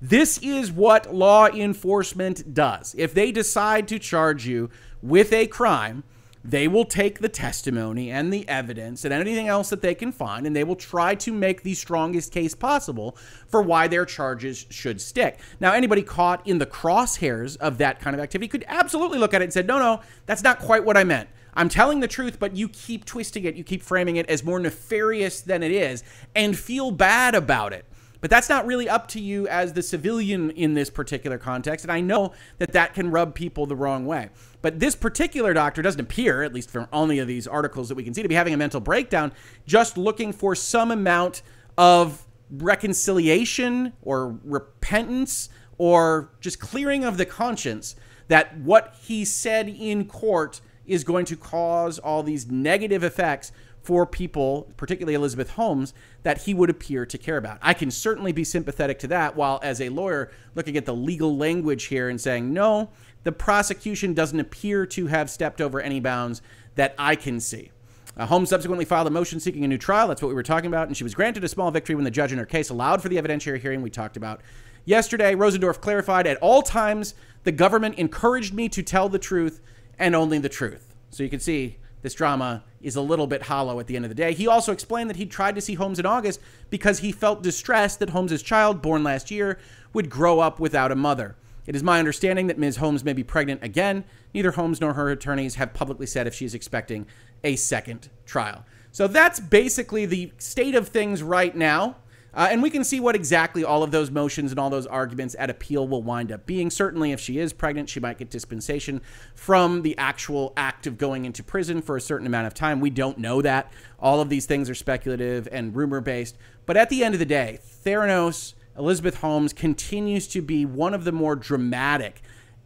this 0.00 0.38
is 0.38 0.72
what 0.72 1.14
law 1.14 1.48
enforcement 1.48 2.54
does. 2.54 2.94
If 2.96 3.12
they 3.12 3.30
decide 3.30 3.86
to 3.88 3.98
charge 3.98 4.46
you 4.46 4.70
with 5.02 5.32
a 5.32 5.46
crime, 5.46 6.04
they 6.42 6.66
will 6.66 6.84
take 6.84 7.18
the 7.18 7.28
testimony 7.28 8.10
and 8.10 8.32
the 8.32 8.48
evidence 8.48 9.04
and 9.04 9.12
anything 9.12 9.48
else 9.48 9.70
that 9.70 9.82
they 9.82 9.94
can 9.94 10.10
find, 10.10 10.46
and 10.46 10.56
they 10.56 10.64
will 10.64 10.76
try 10.76 11.14
to 11.14 11.32
make 11.32 11.62
the 11.62 11.74
strongest 11.74 12.32
case 12.32 12.54
possible 12.54 13.16
for 13.46 13.60
why 13.60 13.86
their 13.88 14.06
charges 14.06 14.66
should 14.70 15.00
stick. 15.00 15.38
Now, 15.60 15.72
anybody 15.72 16.02
caught 16.02 16.46
in 16.46 16.58
the 16.58 16.66
crosshairs 16.66 17.56
of 17.58 17.78
that 17.78 18.00
kind 18.00 18.14
of 18.14 18.20
activity 18.20 18.48
could 18.48 18.64
absolutely 18.68 19.18
look 19.18 19.34
at 19.34 19.42
it 19.42 19.44
and 19.44 19.52
say, 19.52 19.62
no, 19.62 19.78
no, 19.78 20.00
that's 20.26 20.42
not 20.42 20.58
quite 20.58 20.84
what 20.84 20.96
I 20.96 21.04
meant. 21.04 21.28
I'm 21.52 21.68
telling 21.68 22.00
the 22.00 22.08
truth, 22.08 22.38
but 22.38 22.56
you 22.56 22.68
keep 22.68 23.04
twisting 23.04 23.44
it, 23.44 23.56
you 23.56 23.64
keep 23.64 23.82
framing 23.82 24.16
it 24.16 24.28
as 24.30 24.44
more 24.44 24.60
nefarious 24.60 25.40
than 25.40 25.62
it 25.62 25.72
is, 25.72 26.02
and 26.34 26.56
feel 26.56 26.90
bad 26.90 27.34
about 27.34 27.72
it. 27.72 27.84
But 28.20 28.30
that's 28.30 28.48
not 28.48 28.66
really 28.66 28.88
up 28.88 29.08
to 29.08 29.20
you 29.20 29.48
as 29.48 29.72
the 29.72 29.82
civilian 29.82 30.50
in 30.50 30.74
this 30.74 30.90
particular 30.90 31.38
context. 31.38 31.84
And 31.84 31.92
I 31.92 32.00
know 32.00 32.32
that 32.58 32.72
that 32.72 32.94
can 32.94 33.10
rub 33.10 33.34
people 33.34 33.66
the 33.66 33.76
wrong 33.76 34.04
way. 34.04 34.28
But 34.62 34.78
this 34.78 34.94
particular 34.94 35.54
doctor 35.54 35.82
doesn't 35.82 36.00
appear, 36.00 36.42
at 36.42 36.52
least 36.52 36.70
from 36.70 36.86
any 36.92 37.18
of 37.18 37.28
these 37.28 37.46
articles 37.46 37.88
that 37.88 37.94
we 37.94 38.04
can 38.04 38.14
see, 38.14 38.22
to 38.22 38.28
be 38.28 38.34
having 38.34 38.54
a 38.54 38.58
mental 38.58 38.80
breakdown, 38.80 39.32
just 39.66 39.96
looking 39.96 40.32
for 40.32 40.54
some 40.54 40.90
amount 40.90 41.42
of 41.78 42.26
reconciliation 42.50 43.92
or 44.02 44.38
repentance 44.44 45.48
or 45.78 46.30
just 46.40 46.60
clearing 46.60 47.04
of 47.04 47.16
the 47.16 47.24
conscience 47.24 47.96
that 48.28 48.58
what 48.58 48.94
he 49.02 49.24
said 49.24 49.68
in 49.68 50.04
court 50.04 50.60
is 50.86 51.04
going 51.04 51.24
to 51.24 51.36
cause 51.36 51.98
all 51.98 52.22
these 52.22 52.50
negative 52.50 53.02
effects 53.02 53.52
for 53.82 54.04
people, 54.04 54.70
particularly 54.76 55.14
Elizabeth 55.14 55.50
Holmes, 55.50 55.94
that 56.22 56.42
he 56.42 56.52
would 56.52 56.68
appear 56.68 57.06
to 57.06 57.16
care 57.16 57.38
about. 57.38 57.58
I 57.62 57.72
can 57.72 57.90
certainly 57.90 58.30
be 58.30 58.44
sympathetic 58.44 58.98
to 59.00 59.06
that, 59.08 59.36
while 59.36 59.58
as 59.62 59.80
a 59.80 59.88
lawyer 59.88 60.30
looking 60.54 60.76
at 60.76 60.84
the 60.84 60.94
legal 60.94 61.36
language 61.36 61.84
here 61.84 62.10
and 62.10 62.20
saying, 62.20 62.52
no, 62.52 62.90
the 63.22 63.32
prosecution 63.32 64.14
doesn't 64.14 64.40
appear 64.40 64.86
to 64.86 65.06
have 65.06 65.30
stepped 65.30 65.60
over 65.60 65.80
any 65.80 66.00
bounds 66.00 66.42
that 66.74 66.94
I 66.98 67.16
can 67.16 67.40
see. 67.40 67.70
Uh, 68.16 68.26
Holmes 68.26 68.48
subsequently 68.48 68.84
filed 68.84 69.06
a 69.06 69.10
motion 69.10 69.40
seeking 69.40 69.64
a 69.64 69.68
new 69.68 69.78
trial. 69.78 70.08
That's 70.08 70.22
what 70.22 70.28
we 70.28 70.34
were 70.34 70.42
talking 70.42 70.68
about. 70.68 70.88
And 70.88 70.96
she 70.96 71.04
was 71.04 71.14
granted 71.14 71.44
a 71.44 71.48
small 71.48 71.70
victory 71.70 71.94
when 71.94 72.04
the 72.04 72.10
judge 72.10 72.32
in 72.32 72.38
her 72.38 72.46
case 72.46 72.70
allowed 72.70 73.02
for 73.02 73.08
the 73.08 73.16
evidentiary 73.16 73.60
hearing 73.60 73.82
we 73.82 73.90
talked 73.90 74.16
about 74.16 74.40
yesterday. 74.84 75.34
Rosendorff 75.34 75.80
clarified 75.80 76.26
at 76.26 76.36
all 76.38 76.62
times 76.62 77.14
the 77.44 77.52
government 77.52 77.96
encouraged 77.96 78.52
me 78.52 78.68
to 78.70 78.82
tell 78.82 79.08
the 79.08 79.18
truth 79.18 79.60
and 79.98 80.14
only 80.14 80.38
the 80.38 80.48
truth. 80.48 80.94
So 81.10 81.22
you 81.22 81.30
can 81.30 81.40
see 81.40 81.76
this 82.02 82.14
drama 82.14 82.64
is 82.80 82.96
a 82.96 83.00
little 83.00 83.26
bit 83.26 83.42
hollow 83.42 83.78
at 83.78 83.86
the 83.86 83.96
end 83.96 84.04
of 84.04 84.08
the 84.08 84.14
day. 84.14 84.32
He 84.32 84.46
also 84.46 84.72
explained 84.72 85.10
that 85.10 85.16
he 85.16 85.26
tried 85.26 85.54
to 85.54 85.60
see 85.60 85.74
Holmes 85.74 85.98
in 85.98 86.06
August 86.06 86.40
because 86.70 87.00
he 87.00 87.12
felt 87.12 87.42
distressed 87.42 87.98
that 87.98 88.10
Holmes's 88.10 88.42
child, 88.42 88.80
born 88.80 89.04
last 89.04 89.30
year, 89.30 89.58
would 89.92 90.08
grow 90.08 90.40
up 90.40 90.58
without 90.58 90.90
a 90.90 90.96
mother. 90.96 91.36
It 91.70 91.76
is 91.76 91.84
my 91.84 92.00
understanding 92.00 92.48
that 92.48 92.58
Ms. 92.58 92.78
Holmes 92.78 93.04
may 93.04 93.12
be 93.12 93.22
pregnant 93.22 93.62
again. 93.62 94.02
Neither 94.34 94.50
Holmes 94.50 94.80
nor 94.80 94.94
her 94.94 95.08
attorneys 95.08 95.54
have 95.54 95.72
publicly 95.72 96.04
said 96.04 96.26
if 96.26 96.34
she 96.34 96.44
is 96.44 96.52
expecting 96.52 97.06
a 97.44 97.54
second 97.54 98.10
trial. 98.26 98.64
So 98.90 99.06
that's 99.06 99.38
basically 99.38 100.04
the 100.04 100.32
state 100.36 100.74
of 100.74 100.88
things 100.88 101.22
right 101.22 101.54
now. 101.54 101.98
Uh, 102.34 102.48
and 102.50 102.60
we 102.60 102.70
can 102.70 102.82
see 102.82 102.98
what 102.98 103.14
exactly 103.14 103.62
all 103.62 103.84
of 103.84 103.92
those 103.92 104.10
motions 104.10 104.50
and 104.50 104.58
all 104.58 104.68
those 104.68 104.88
arguments 104.88 105.36
at 105.38 105.48
appeal 105.48 105.86
will 105.86 106.02
wind 106.02 106.32
up 106.32 106.44
being. 106.44 106.70
Certainly, 106.70 107.12
if 107.12 107.20
she 107.20 107.38
is 107.38 107.52
pregnant, 107.52 107.88
she 107.88 108.00
might 108.00 108.18
get 108.18 108.30
dispensation 108.30 109.00
from 109.36 109.82
the 109.82 109.96
actual 109.96 110.52
act 110.56 110.88
of 110.88 110.98
going 110.98 111.24
into 111.24 111.44
prison 111.44 111.82
for 111.82 111.96
a 111.96 112.00
certain 112.00 112.26
amount 112.26 112.48
of 112.48 112.54
time. 112.54 112.80
We 112.80 112.90
don't 112.90 113.18
know 113.18 113.42
that. 113.42 113.72
All 114.00 114.20
of 114.20 114.28
these 114.28 114.44
things 114.44 114.68
are 114.68 114.74
speculative 114.74 115.46
and 115.52 115.76
rumor 115.76 116.00
based. 116.00 116.36
But 116.66 116.76
at 116.76 116.90
the 116.90 117.04
end 117.04 117.14
of 117.14 117.20
the 117.20 117.26
day, 117.26 117.60
Theranos, 117.84 118.54
Elizabeth 118.80 119.16
Holmes 119.16 119.52
continues 119.52 120.26
to 120.28 120.40
be 120.40 120.64
one 120.64 120.94
of 120.94 121.04
the 121.04 121.12
more 121.12 121.36
dramatic 121.36 122.22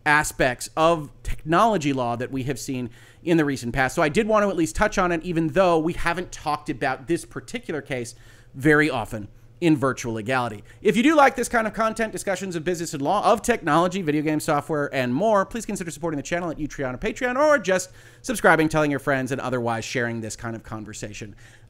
aspects 0.06 0.70
of 0.76 1.10
technology 1.24 1.92
law 1.92 2.14
that 2.14 2.30
we 2.30 2.44
have 2.44 2.58
seen 2.58 2.88
in 3.24 3.36
the 3.36 3.44
recent 3.44 3.74
past. 3.74 3.96
So 3.96 4.02
I 4.02 4.08
did 4.08 4.28
want 4.28 4.44
to 4.44 4.48
at 4.48 4.56
least 4.56 4.76
touch 4.76 4.96
on 4.96 5.10
it, 5.10 5.22
even 5.24 5.48
though 5.48 5.78
we 5.78 5.92
haven't 5.94 6.30
talked 6.30 6.70
about 6.70 7.08
this 7.08 7.24
particular 7.24 7.82
case 7.82 8.14
very 8.54 8.88
often 8.88 9.28
in 9.60 9.76
virtual 9.76 10.14
legality. 10.14 10.62
If 10.82 10.96
you 10.96 11.02
do 11.02 11.16
like 11.16 11.34
this 11.34 11.48
kind 11.48 11.66
of 11.66 11.72
content, 11.72 12.12
discussions 12.12 12.54
of 12.54 12.64
business 12.64 12.92
and 12.92 13.02
law, 13.02 13.32
of 13.32 13.42
technology, 13.42 14.02
video 14.02 14.22
game 14.22 14.38
software, 14.38 14.94
and 14.94 15.12
more, 15.12 15.44
please 15.44 15.66
consider 15.66 15.90
supporting 15.90 16.16
the 16.16 16.22
channel 16.22 16.50
at 16.50 16.58
Utreon 16.58 16.94
or 16.94 16.98
Patreon, 16.98 17.36
or 17.36 17.58
just 17.58 17.90
subscribing, 18.22 18.68
telling 18.68 18.90
your 18.90 19.00
friends, 19.00 19.32
and 19.32 19.40
otherwise 19.40 19.84
sharing 19.84 20.20
this 20.20 20.36
kind 20.36 20.54
of 20.54 20.62
conversation 20.62 21.34